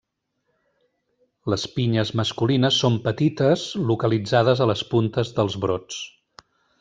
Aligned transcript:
Les 1.53 1.65
pinyes 1.75 2.11
masculines 2.21 2.79
són 2.85 2.97
petites 3.07 3.65
localitzades 3.93 4.65
a 4.67 4.71
les 4.71 4.83
puntes 4.95 5.33
dels 5.41 5.59
brots. 5.67 6.01